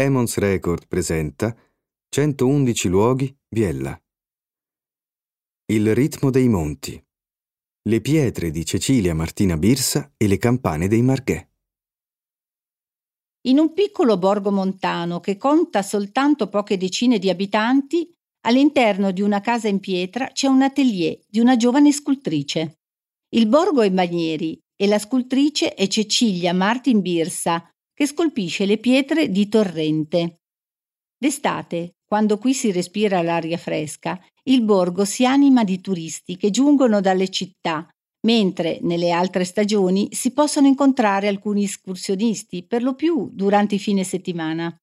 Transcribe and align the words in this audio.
Emons 0.00 0.38
Record 0.38 0.86
presenta 0.86 1.54
111 2.08 2.88
luoghi 2.88 3.38
Biella. 3.46 4.00
Il 5.66 5.94
ritmo 5.94 6.30
dei 6.30 6.48
monti. 6.48 6.98
Le 7.82 8.00
pietre 8.00 8.50
di 8.50 8.64
Cecilia 8.64 9.14
Martina 9.14 9.58
Birsa 9.58 10.10
e 10.16 10.26
le 10.26 10.38
campane 10.38 10.88
dei 10.88 11.02
Marghè. 11.02 11.46
In 13.42 13.58
un 13.58 13.74
piccolo 13.74 14.16
borgo 14.16 14.50
montano 14.50 15.20
che 15.20 15.36
conta 15.36 15.82
soltanto 15.82 16.48
poche 16.48 16.78
decine 16.78 17.18
di 17.18 17.28
abitanti, 17.28 18.10
all'interno 18.46 19.10
di 19.10 19.20
una 19.20 19.42
casa 19.42 19.68
in 19.68 19.80
pietra 19.80 20.28
c'è 20.28 20.46
un 20.46 20.62
atelier 20.62 21.18
di 21.28 21.40
una 21.40 21.58
giovane 21.58 21.92
scultrice. 21.92 22.78
Il 23.34 23.48
borgo 23.48 23.82
è 23.82 23.90
Bagneri 23.90 24.58
e 24.74 24.86
la 24.86 24.98
scultrice 24.98 25.74
è 25.74 25.86
Cecilia 25.88 26.54
Martin 26.54 27.02
Birsa, 27.02 27.70
che 28.00 28.06
scolpisce 28.06 28.64
le 28.64 28.78
pietre 28.78 29.28
di 29.28 29.46
torrente. 29.50 30.38
D'estate, 31.18 31.96
quando 32.06 32.38
qui 32.38 32.54
si 32.54 32.72
respira 32.72 33.20
l'aria 33.20 33.58
fresca, 33.58 34.18
il 34.44 34.62
borgo 34.62 35.04
si 35.04 35.26
anima 35.26 35.64
di 35.64 35.82
turisti 35.82 36.38
che 36.38 36.48
giungono 36.48 37.02
dalle 37.02 37.28
città, 37.28 37.86
mentre 38.26 38.78
nelle 38.80 39.10
altre 39.10 39.44
stagioni 39.44 40.08
si 40.12 40.32
possono 40.32 40.66
incontrare 40.66 41.28
alcuni 41.28 41.64
escursionisti, 41.64 42.64
per 42.64 42.82
lo 42.82 42.94
più 42.94 43.28
durante 43.30 43.74
i 43.74 43.78
fine 43.78 44.02
settimana. 44.02 44.74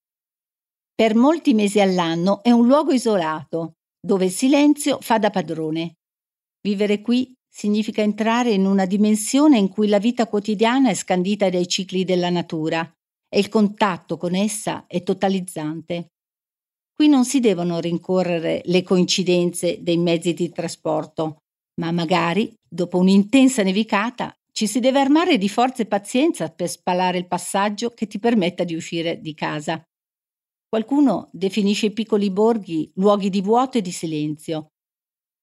Per 0.93 1.15
molti 1.15 1.55
mesi 1.55 1.79
all'anno 1.79 2.43
è 2.43 2.51
un 2.51 2.67
luogo 2.67 2.91
isolato, 2.91 3.77
dove 3.99 4.25
il 4.25 4.31
silenzio 4.31 4.99
fa 5.01 5.17
da 5.17 5.31
padrone. 5.31 5.95
Vivere 6.61 7.01
qui 7.01 7.33
significa 7.49 8.03
entrare 8.03 8.51
in 8.51 8.67
una 8.67 8.85
dimensione 8.85 9.57
in 9.57 9.69
cui 9.69 9.87
la 9.87 9.97
vita 9.97 10.27
quotidiana 10.27 10.91
è 10.91 10.93
scandita 10.93 11.49
dai 11.49 11.67
cicli 11.67 12.03
della 12.03 12.29
natura 12.29 12.87
e 13.29 13.39
il 13.39 13.49
contatto 13.49 14.17
con 14.17 14.35
essa 14.35 14.85
è 14.87 15.03
totalizzante. 15.03 16.07
Qui 16.93 17.07
non 17.07 17.25
si 17.25 17.39
devono 17.39 17.79
rincorrere 17.79 18.61
le 18.65 18.81
coincidenze 18.83 19.83
dei 19.83 19.97
mezzi 19.97 20.33
di 20.33 20.49
trasporto, 20.49 21.37
ma 21.79 21.91
magari, 21.91 22.53
dopo 22.67 22.97
un'intensa 22.97 23.61
nevicata, 23.61 24.33
ci 24.51 24.65
si 24.65 24.79
deve 24.79 24.99
armare 24.99 25.37
di 25.37 25.49
forza 25.49 25.83
e 25.83 25.85
pazienza 25.85 26.49
per 26.49 26.67
spalare 26.69 27.19
il 27.19 27.27
passaggio 27.27 27.91
che 27.91 28.07
ti 28.07 28.17
permetta 28.17 28.63
di 28.63 28.73
uscire 28.73 29.21
di 29.21 29.35
casa. 29.35 29.79
Qualcuno 30.67 31.29
definisce 31.31 31.85
i 31.85 31.93
piccoli 31.93 32.31
borghi 32.31 32.91
luoghi 32.95 33.29
di 33.29 33.41
vuoto 33.41 33.77
e 33.77 33.81
di 33.81 33.91
silenzio. 33.91 34.71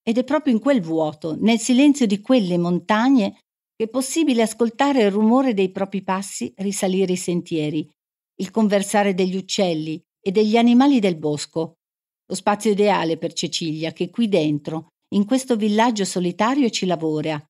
Ed 0.03 0.19
è 0.19 0.25
proprio 0.25 0.53
in 0.53 0.59
quel 0.59 0.83
vuoto, 0.83 1.37
nel 1.39 1.61
silenzio 1.61 2.07
di 2.07 2.21
quelle 2.21 2.59
montagne, 2.59 3.39
è 3.77 3.89
possibile 3.89 4.43
ascoltare 4.43 5.03
il 5.03 5.11
rumore 5.11 5.53
dei 5.53 5.71
propri 5.71 6.03
passi 6.03 6.53
risalire 6.59 7.13
i 7.13 7.17
sentieri, 7.17 7.89
il 8.37 8.51
conversare 8.51 9.15
degli 9.15 9.37
uccelli 9.37 10.01
e 10.21 10.31
degli 10.31 10.57
animali 10.57 11.01
del 11.01 11.17
bosco. 11.17 11.79
Lo 12.27 12.35
spazio 12.35 12.71
ideale 12.71 13.19
per 13.19 13.33
Cecilia 13.33 13.93
che 13.93 14.11
qui 14.11 14.29
dentro, 14.29 14.89
in 15.15 15.27
questo 15.27 15.57
villaggio 15.57 16.05
solitario, 16.05 16.71
ci 16.71 16.87
lavora, 16.87 17.43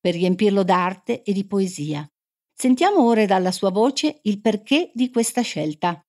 per 0.00 0.14
riempirlo 0.14 0.62
d'arte 0.62 1.22
e 1.22 1.32
di 1.32 1.46
poesia. 1.46 2.06
Sentiamo 2.52 3.04
ora 3.04 3.24
dalla 3.26 3.50
sua 3.50 3.70
voce 3.70 4.20
il 4.22 4.40
perché 4.40 4.90
di 4.94 5.10
questa 5.10 5.42
scelta. 5.42 6.00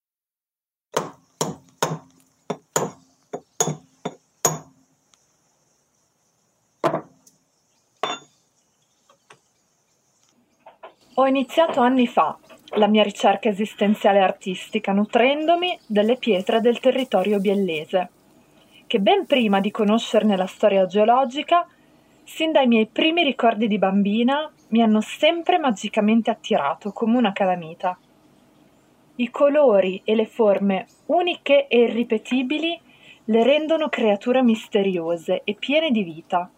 Ho 11.15 11.27
iniziato 11.27 11.79
anni 11.79 12.07
fa 12.07 12.35
la 12.77 12.87
mia 12.87 13.03
ricerca 13.03 13.47
esistenziale 13.47 14.19
artistica 14.19 14.93
nutrendomi 14.93 15.77
delle 15.85 16.17
pietre 16.17 16.59
del 16.59 16.79
territorio 16.79 17.39
biellese, 17.39 18.09
che 18.87 18.99
ben 18.99 19.27
prima 19.27 19.59
di 19.59 19.69
conoscerne 19.69 20.35
la 20.35 20.47
storia 20.47 20.87
geologica, 20.87 21.67
sin 22.23 22.51
dai 22.51 22.65
miei 22.65 22.87
primi 22.87 23.21
ricordi 23.21 23.67
di 23.67 23.77
bambina, 23.77 24.51
mi 24.69 24.81
hanno 24.81 25.01
sempre 25.01 25.59
magicamente 25.59 26.31
attirato 26.31 26.91
come 26.91 27.15
una 27.15 27.31
calamita. 27.31 27.95
I 29.17 29.29
colori 29.29 30.01
e 30.03 30.15
le 30.15 30.25
forme 30.25 30.87
uniche 31.05 31.67
e 31.67 31.81
irripetibili 31.81 32.81
le 33.25 33.43
rendono 33.43 33.87
creature 33.87 34.41
misteriose 34.41 35.41
e 35.43 35.53
piene 35.53 35.91
di 35.91 36.01
vita. 36.01 36.49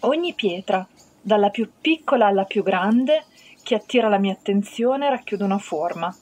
Ogni 0.00 0.34
pietra, 0.34 0.86
dalla 1.22 1.48
più 1.48 1.70
piccola 1.80 2.26
alla 2.26 2.44
più 2.44 2.62
grande, 2.62 3.24
che 3.64 3.74
attira 3.74 4.08
la 4.08 4.18
mia 4.18 4.32
attenzione 4.32 5.08
racchiude 5.08 5.42
una 5.42 5.58
forma, 5.58 6.14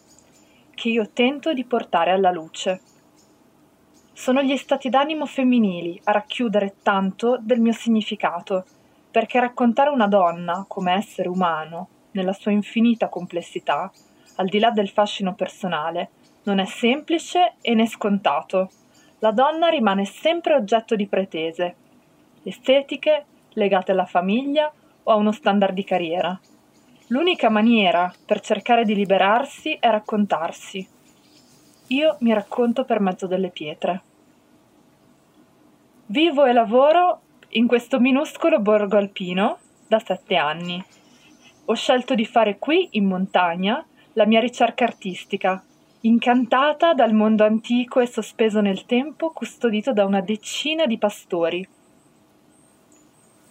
che 0.75 0.89
io 0.89 1.11
tento 1.13 1.53
di 1.53 1.65
portare 1.65 2.13
alla 2.13 2.31
luce. 2.31 2.81
Sono 4.13 4.43
gli 4.43 4.57
stati 4.57 4.89
d'animo 4.89 5.27
femminili 5.27 6.01
a 6.05 6.13
racchiudere 6.13 6.77
tanto 6.83 7.39
del 7.41 7.61
mio 7.61 7.73
significato, 7.73 8.65
perché 9.11 9.41
raccontare 9.41 9.91
una 9.91 10.07
donna 10.07 10.65
come 10.69 10.93
essere 10.93 11.29
umano, 11.29 11.89
nella 12.13 12.33
sua 12.33 12.53
infinita 12.53 13.09
complessità, 13.09 13.91
al 14.37 14.47
di 14.47 14.61
là 14.61 14.71
del 14.71 14.89
fascino 14.89 15.35
personale, 15.35 16.11
non 16.45 16.61
è 16.61 16.65
semplice 16.65 17.55
e 17.61 17.75
né 17.75 17.87
scontato. 17.89 18.71
La 19.19 19.33
donna 19.33 19.67
rimane 19.69 20.05
sempre 20.05 20.55
oggetto 20.55 20.95
di 20.95 21.09
pretese, 21.09 21.75
estetiche, 22.45 23.25
legate 23.55 23.91
alla 23.91 24.07
famiglia 24.07 24.73
o 25.03 25.11
a 25.11 25.17
uno 25.17 25.33
standard 25.33 25.75
di 25.75 25.85
carriera. 25.85 26.41
L'unica 27.13 27.51
maniera 27.51 28.11
per 28.25 28.41
cercare 28.41 28.87
di 28.87 28.95
liberarsi 28.95 29.77
è 29.79 29.91
raccontarsi. 29.91 30.89
Io 31.89 32.17
mi 32.21 32.33
racconto 32.33 32.87
per 32.87 33.01
mezzo 33.01 33.27
delle 33.27 33.51
pietre. 33.51 34.03
Vivo 36.07 36.47
e 36.47 36.55
lavoro 36.55 37.21
in 37.51 37.67
questo 37.67 38.01
minuscolo 38.01 38.61
borgo 38.61 38.97
alpino 38.97 39.59
da 39.87 39.99
sette 39.99 40.37
anni. 40.37 40.83
Ho 41.67 41.75
scelto 41.75 42.15
di 42.15 42.25
fare 42.25 42.57
qui, 42.59 42.89
in 42.93 43.05
montagna, 43.05 43.85
la 44.15 44.25
mia 44.25 44.41
ricerca 44.41 44.85
artistica, 44.85 45.63
incantata 46.01 46.95
dal 46.95 47.13
mondo 47.13 47.45
antico 47.45 48.01
e 48.01 48.07
sospeso 48.07 48.63
nel 48.63 48.87
tempo, 48.87 49.33
custodito 49.33 49.93
da 49.93 50.07
una 50.07 50.23
decina 50.23 50.87
di 50.87 50.97
pastori. 50.97 51.69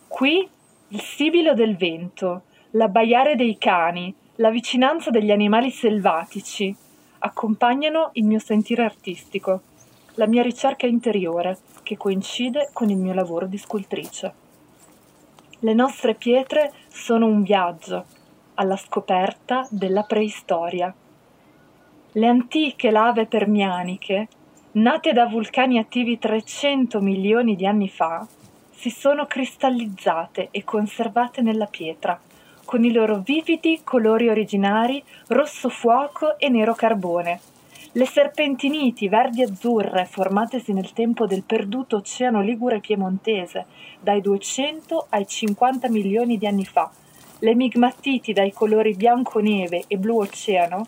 Qui 0.08 0.50
il 0.88 1.02
sibilo 1.02 1.54
del 1.54 1.78
vento, 1.78 2.46
l'abbaiare 2.72 3.36
dei 3.36 3.58
cani, 3.58 4.14
la 4.36 4.50
vicinanza 4.50 5.10
degli 5.10 5.32
animali 5.32 5.72
selvatici 5.72 6.74
accompagnano 7.20 8.12
il 8.14 8.26
mio 8.26 8.40
sentire 8.40 8.84
artistico, 8.84 9.62
la 10.16 10.28
mia 10.28 10.42
ricerca 10.42 10.88
interiore 10.88 11.58
che 11.84 11.98
coincide 11.98 12.70
con 12.72 12.90
il 12.90 12.98
mio 12.98 13.14
lavoro 13.14 13.46
di 13.46 13.58
scultrice. 13.58 14.34
Le 15.60 15.74
nostre 15.74 16.16
pietre 16.16 16.72
sono 16.88 17.28
un 17.28 17.44
viaggio 17.44 18.06
alla 18.56 18.78
scoperta 18.78 19.68
della 19.70 20.04
preistoria. 20.04 20.94
Le 22.14 22.28
antiche 22.28 22.90
lave 22.90 23.26
permianiche, 23.26 24.28
nate 24.74 25.14
da 25.14 25.26
vulcani 25.28 25.78
attivi 25.78 26.18
300 26.18 27.00
milioni 27.02 27.56
di 27.56 27.66
anni 27.66 27.90
fa, 27.90 28.26
si 28.72 28.90
sono 28.90 29.26
cristallizzate 29.26 30.48
e 30.52 30.64
conservate 30.64 31.42
nella 31.42 31.68
pietra 31.68 32.20
con 32.72 32.86
i 32.86 32.94
loro 32.94 33.18
vividi 33.18 33.82
colori 33.84 34.30
originari 34.30 35.04
rosso 35.28 35.68
fuoco 35.68 36.38
e 36.38 36.48
nero 36.48 36.74
carbone. 36.74 37.42
Le 37.92 38.06
serpentiniti 38.06 39.10
verdi-azzurre 39.10 40.06
formatesi 40.06 40.72
nel 40.72 40.94
tempo 40.94 41.28
del 41.28 41.44
perduto 41.44 41.98
oceano 41.98 42.40
ligure 42.42 42.80
piemontese, 42.80 43.66
dai 44.00 44.22
200 44.22 45.08
ai 45.10 45.28
50 45.28 45.90
milioni 45.90 46.38
di 46.38 46.48
anni 46.48 46.64
fa. 46.64 46.90
Le 47.40 47.56
migmatiti 47.56 48.32
dai 48.32 48.54
colori 48.54 48.96
bianco-neve 48.96 49.84
e 49.88 49.98
blu-oceano, 49.98 50.86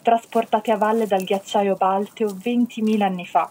trasportate 0.00 0.72
a 0.72 0.78
valle 0.78 1.06
dal 1.06 1.22
ghiacciaio 1.22 1.74
balteo 1.74 2.28
20.000 2.28 3.02
anni 3.02 3.26
fa. 3.26 3.50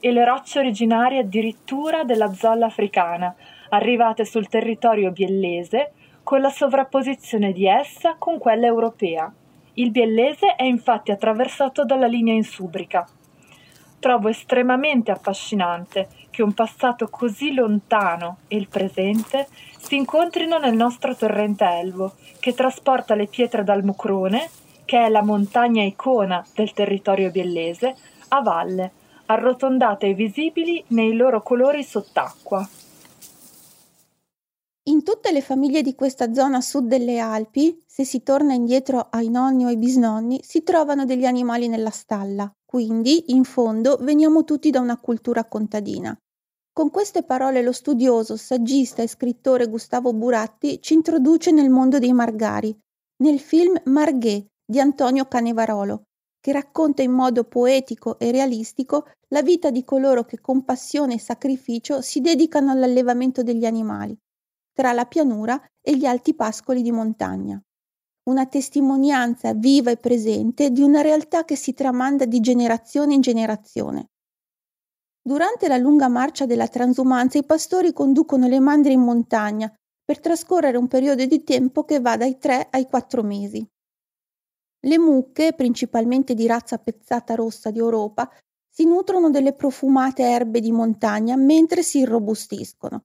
E 0.00 0.12
le 0.12 0.24
rocce 0.26 0.58
originarie 0.58 1.20
addirittura 1.20 2.04
della 2.04 2.30
zolla 2.34 2.66
africana, 2.66 3.34
arrivate 3.70 4.26
sul 4.26 4.48
territorio 4.48 5.10
biellese 5.12 5.92
con 6.30 6.40
la 6.40 6.50
sovrapposizione 6.50 7.50
di 7.50 7.66
essa 7.66 8.14
con 8.16 8.38
quella 8.38 8.66
europea. 8.66 9.32
Il 9.74 9.90
biellese 9.90 10.54
è 10.54 10.62
infatti 10.62 11.10
attraversato 11.10 11.84
dalla 11.84 12.06
linea 12.06 12.34
insubrica. 12.34 13.04
Trovo 13.98 14.28
estremamente 14.28 15.10
affascinante 15.10 16.06
che 16.30 16.44
un 16.44 16.54
passato 16.54 17.08
così 17.08 17.52
lontano 17.52 18.36
e 18.46 18.54
il 18.58 18.68
presente 18.68 19.48
si 19.76 19.96
incontrino 19.96 20.58
nel 20.58 20.76
nostro 20.76 21.16
torrente 21.16 21.64
Elvo, 21.64 22.12
che 22.38 22.54
trasporta 22.54 23.16
le 23.16 23.26
pietre 23.26 23.64
dal 23.64 23.82
Mucrone, 23.82 24.48
che 24.84 25.06
è 25.06 25.08
la 25.08 25.24
montagna 25.24 25.82
icona 25.82 26.46
del 26.54 26.72
territorio 26.72 27.32
biellese, 27.32 27.96
a 28.28 28.40
valle, 28.40 28.92
arrotondate 29.26 30.06
e 30.06 30.14
visibili 30.14 30.84
nei 30.90 31.16
loro 31.16 31.42
colori 31.42 31.82
sott'acqua. 31.82 32.64
In 35.00 35.06
tutte 35.06 35.32
le 35.32 35.40
famiglie 35.40 35.80
di 35.80 35.94
questa 35.94 36.30
zona 36.34 36.60
sud 36.60 36.86
delle 36.86 37.18
Alpi, 37.20 37.82
se 37.86 38.04
si 38.04 38.22
torna 38.22 38.52
indietro 38.52 39.08
ai 39.10 39.30
nonni 39.30 39.64
o 39.64 39.68
ai 39.68 39.78
bisnonni, 39.78 40.40
si 40.42 40.62
trovano 40.62 41.06
degli 41.06 41.24
animali 41.24 41.68
nella 41.68 41.88
stalla, 41.88 42.52
quindi, 42.66 43.32
in 43.32 43.44
fondo, 43.44 43.96
veniamo 44.02 44.44
tutti 44.44 44.68
da 44.68 44.78
una 44.78 44.98
cultura 44.98 45.46
contadina. 45.46 46.14
Con 46.70 46.90
queste 46.90 47.22
parole 47.22 47.62
lo 47.62 47.72
studioso, 47.72 48.36
saggista 48.36 49.00
e 49.00 49.08
scrittore 49.08 49.68
Gustavo 49.68 50.12
Buratti 50.12 50.82
ci 50.82 50.92
introduce 50.92 51.50
nel 51.50 51.70
mondo 51.70 51.98
dei 51.98 52.12
margari, 52.12 52.78
nel 53.22 53.40
film 53.40 53.80
Marghè 53.84 54.44
di 54.62 54.80
Antonio 54.80 55.24
Canevarolo, 55.24 56.02
che 56.38 56.52
racconta 56.52 57.00
in 57.00 57.12
modo 57.12 57.44
poetico 57.44 58.18
e 58.18 58.30
realistico 58.32 59.06
la 59.28 59.40
vita 59.40 59.70
di 59.70 59.82
coloro 59.82 60.26
che 60.26 60.40
con 60.42 60.62
passione 60.62 61.14
e 61.14 61.18
sacrificio 61.18 62.02
si 62.02 62.20
dedicano 62.20 62.70
all'allevamento 62.70 63.42
degli 63.42 63.64
animali, 63.64 64.14
tra 64.72 64.92
la 64.92 65.04
pianura 65.04 65.60
e 65.80 65.96
gli 65.96 66.04
alti 66.04 66.34
pascoli 66.34 66.82
di 66.82 66.92
montagna. 66.92 67.60
Una 68.28 68.46
testimonianza 68.46 69.54
viva 69.54 69.90
e 69.90 69.96
presente 69.96 70.70
di 70.70 70.82
una 70.82 71.00
realtà 71.00 71.44
che 71.44 71.56
si 71.56 71.72
tramanda 71.74 72.24
di 72.24 72.40
generazione 72.40 73.14
in 73.14 73.20
generazione. 73.20 74.10
Durante 75.22 75.68
la 75.68 75.76
lunga 75.76 76.08
marcia 76.08 76.46
della 76.46 76.68
transumanza 76.68 77.38
i 77.38 77.44
pastori 77.44 77.92
conducono 77.92 78.46
le 78.46 78.60
mandrie 78.60 78.94
in 78.94 79.00
montagna 79.00 79.72
per 80.02 80.18
trascorrere 80.18 80.76
un 80.76 80.88
periodo 80.88 81.24
di 81.24 81.44
tempo 81.44 81.84
che 81.84 82.00
va 82.00 82.16
dai 82.16 82.38
3 82.38 82.68
ai 82.70 82.86
4 82.86 83.22
mesi. 83.22 83.66
Le 84.82 84.98
mucche, 84.98 85.52
principalmente 85.52 86.34
di 86.34 86.46
razza 86.46 86.78
pezzata 86.78 87.34
rossa 87.34 87.70
di 87.70 87.78
Europa, 87.78 88.30
si 88.66 88.86
nutrono 88.86 89.28
delle 89.30 89.52
profumate 89.52 90.22
erbe 90.22 90.60
di 90.60 90.72
montagna 90.72 91.36
mentre 91.36 91.82
si 91.82 91.98
irrobustiscono. 91.98 93.04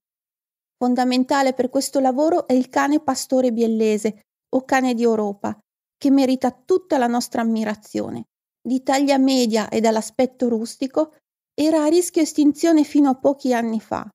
Fondamentale 0.78 1.54
per 1.54 1.70
questo 1.70 2.00
lavoro 2.00 2.48
è 2.48 2.54
il 2.54 2.70
cane 2.70 3.00
pastore 3.00 3.52
biellese 3.52 4.24
o 4.54 4.64
cane 4.66 4.94
di 4.94 5.04
Europa, 5.04 5.58
che 5.98 6.12
merita 6.12 6.52
tutta 6.52 6.98
la 6.98 7.08
nostra 7.08 7.42
ammirazione. 7.42 8.26
Di 8.62 8.84
taglia 8.84 9.18
media 9.18 9.70
e 9.70 9.80
dall'aspetto 9.80 10.50
rustico, 10.50 11.14
era 11.54 11.84
a 11.84 11.88
rischio 11.88 12.22
estinzione 12.22 12.84
fino 12.84 13.10
a 13.10 13.16
pochi 13.16 13.54
anni 13.54 13.80
fa. 13.80 14.10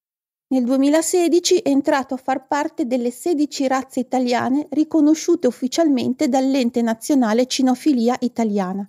Nel 0.52 0.64
2016 0.64 1.58
è 1.58 1.68
entrato 1.68 2.14
a 2.14 2.18
far 2.18 2.46
parte 2.46 2.86
delle 2.86 3.10
16 3.10 3.68
razze 3.68 4.00
italiane 4.00 4.66
riconosciute 4.70 5.46
ufficialmente 5.46 6.28
dall'Ente 6.28 6.82
Nazionale 6.82 7.46
Cinofilia 7.46 8.16
Italiana. 8.20 8.86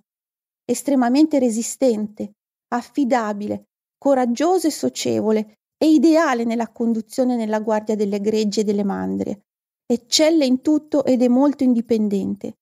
Estremamente 0.66 1.38
resistente, 1.40 2.32
affidabile, 2.74 3.66
coraggioso 3.98 4.68
e 4.68 4.72
socievole, 4.72 5.60
è 5.82 5.86
ideale 5.86 6.44
nella 6.44 6.68
conduzione 6.68 7.36
nella 7.36 7.60
guardia 7.60 7.96
delle 7.96 8.22
greggi 8.22 8.60
e 8.60 8.64
delle 8.64 8.84
mandrie. 8.84 9.46
Eccelle 9.92 10.46
in 10.46 10.62
tutto 10.62 11.04
ed 11.04 11.24
è 11.24 11.28
molto 11.28 11.64
indipendente. 11.64 12.58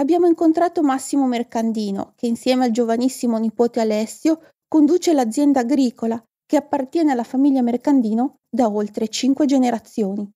Abbiamo 0.00 0.26
incontrato 0.26 0.82
Massimo 0.82 1.28
Mercandino, 1.28 2.14
che 2.16 2.26
insieme 2.26 2.64
al 2.64 2.72
giovanissimo 2.72 3.38
nipote 3.38 3.78
Alessio 3.78 4.40
conduce 4.66 5.12
l'azienda 5.12 5.60
agricola 5.60 6.20
che 6.44 6.56
appartiene 6.56 7.12
alla 7.12 7.22
famiglia 7.22 7.62
Mercandino 7.62 8.38
da 8.50 8.68
oltre 8.68 9.06
cinque 9.06 9.46
generazioni. 9.46 10.28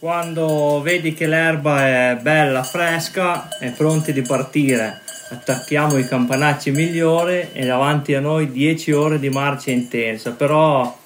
Quando 0.00 0.80
vedi 0.80 1.12
che 1.12 1.26
l'erba 1.26 2.12
è 2.12 2.18
bella, 2.22 2.62
fresca, 2.62 3.48
è 3.58 3.72
pronti 3.72 4.12
di 4.12 4.22
partire. 4.22 5.00
Attacchiamo 5.30 5.98
i 5.98 6.06
campanacci 6.06 6.70
migliori 6.70 7.48
e 7.52 7.66
davanti 7.66 8.14
a 8.14 8.20
noi 8.20 8.52
10 8.52 8.92
ore 8.92 9.18
di 9.18 9.28
marcia 9.28 9.72
intensa, 9.72 10.30
però 10.30 10.96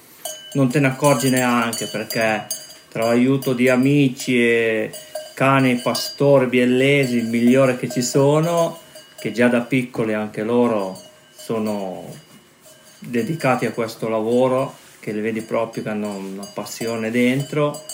non 0.53 0.69
te 0.69 0.79
ne 0.79 0.87
accorgi 0.87 1.31
neanche 1.31 1.87
perché 1.87 2.45
tra 2.89 3.05
l'aiuto 3.05 3.53
di 3.53 3.67
amici 3.67 4.39
e 4.39 4.91
cani 5.33 5.77
pastori 5.77 6.45
biellesi, 6.45 7.17
il 7.17 7.25
migliore 7.25 7.77
che 7.77 7.89
ci 7.89 8.03
sono, 8.03 8.77
che 9.19 9.31
già 9.31 9.47
da 9.47 9.61
piccoli 9.61 10.13
anche 10.13 10.43
loro 10.43 11.01
sono 11.35 12.13
dedicati 12.99 13.65
a 13.65 13.71
questo 13.71 14.07
lavoro, 14.07 14.75
che 14.99 15.11
li 15.11 15.21
vedi 15.21 15.41
proprio 15.41 15.81
che 15.81 15.89
hanno 15.89 16.15
una 16.15 16.47
passione 16.53 17.09
dentro 17.09 17.85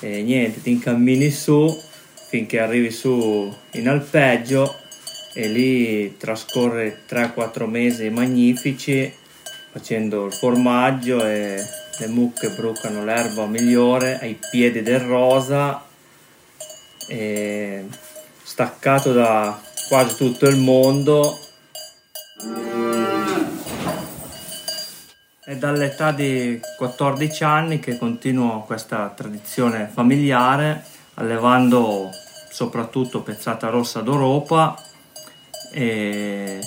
e 0.00 0.22
niente, 0.22 0.62
ti 0.62 0.70
incammini 0.70 1.30
su 1.30 1.82
finché 2.28 2.60
arrivi 2.60 2.90
su 2.90 3.54
in 3.72 3.88
alpeggio 3.88 4.74
e 5.34 5.48
lì 5.48 6.16
trascorre 6.16 7.02
3-4 7.08 7.66
mesi 7.66 8.10
magnifici 8.10 9.12
facendo 9.70 10.26
il 10.26 10.32
formaggio 10.32 11.24
e 11.24 11.62
le 11.98 12.06
mucche 12.08 12.50
brucano 12.50 13.04
l'erba 13.04 13.46
migliore 13.46 14.18
ai 14.20 14.38
piedi 14.50 14.82
del 14.82 15.00
rosa 15.00 15.84
staccato 18.42 19.12
da 19.12 19.60
quasi 19.88 20.16
tutto 20.16 20.46
il 20.46 20.56
mondo 20.56 21.45
è 25.46 25.54
dall'età 25.54 26.10
di 26.10 26.60
14 26.76 27.44
anni 27.44 27.78
che 27.78 27.96
continuo 27.98 28.62
questa 28.62 29.12
tradizione 29.14 29.88
familiare 29.92 30.82
allevando 31.14 32.10
soprattutto 32.50 33.22
pezzata 33.22 33.68
rossa 33.68 34.00
d'Europa 34.00 34.76
e 35.70 36.58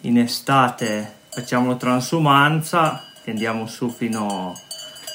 in 0.00 0.18
estate 0.18 1.12
facciamo 1.28 1.76
transumanza 1.76 3.04
che 3.22 3.32
andiamo 3.32 3.66
su 3.66 3.90
fino 3.90 4.54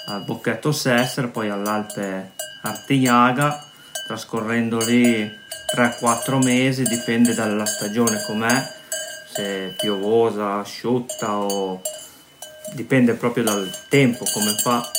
al 0.05 0.23
Bocchetto 0.23 0.71
Sesser 0.71 1.29
poi 1.29 1.49
all'Alpe 1.49 2.33
Artignaga 2.61 3.67
trascorrendo 4.05 4.77
lì 4.85 5.27
3-4 5.75 6.43
mesi, 6.43 6.83
dipende 6.83 7.33
dalla 7.33 7.65
stagione 7.65 8.21
com'è, 8.27 8.73
se 9.33 9.73
piovosa, 9.75 10.59
asciutta 10.59 11.37
o 11.37 11.81
dipende 12.73 13.13
proprio 13.13 13.43
dal 13.43 13.69
tempo 13.89 14.25
come 14.33 14.55
fa. 14.61 14.89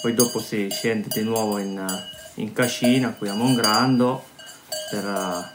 Poi 0.00 0.14
dopo 0.14 0.40
si 0.40 0.68
scende 0.70 1.08
di 1.10 1.22
nuovo 1.22 1.58
in, 1.58 1.84
in 2.36 2.52
cascina 2.52 3.12
qui 3.12 3.28
a 3.28 3.34
Mongrando 3.34 4.24
per 4.90 5.50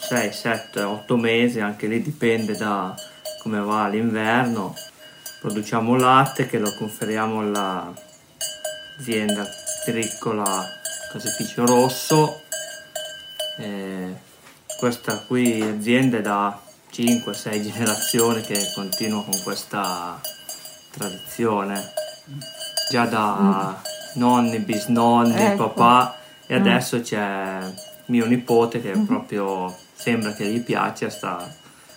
6, 0.00 0.32
7, 0.32 0.82
8 0.82 1.16
mesi, 1.16 1.60
anche 1.60 1.86
lì 1.86 2.02
dipende 2.02 2.56
da 2.56 2.94
come 3.40 3.60
va 3.60 3.88
l'inverno. 3.88 4.74
Produciamo 5.40 5.96
latte 5.96 6.46
che 6.46 6.58
lo 6.58 6.72
conferiamo 6.74 7.40
all'azienda 7.40 9.46
agricola 9.84 10.64
caseificio 11.10 11.66
rosso 11.66 12.42
eh, 13.58 14.14
questa 14.78 15.18
qui 15.18 15.62
azienda 15.62 16.18
è 16.18 16.22
da 16.22 16.60
5-6 16.92 17.62
generazioni 17.62 18.42
che 18.42 18.58
continua 18.74 19.22
con 19.22 19.40
questa 19.42 20.20
tradizione 20.92 21.92
già 22.90 23.06
da 23.06 23.76
mm. 24.14 24.20
nonni, 24.20 24.58
bisnonni, 24.60 25.34
ecco. 25.34 25.70
papà 25.70 26.18
e 26.46 26.54
adesso 26.54 26.98
mm. 26.98 27.02
c'è 27.02 27.58
mio 28.06 28.26
nipote 28.26 28.80
che 28.80 28.94
mm. 28.94 29.04
proprio 29.04 29.74
sembra 29.94 30.32
che 30.32 30.46
gli 30.46 30.60
piaccia 30.60 31.10
sta 31.10 31.50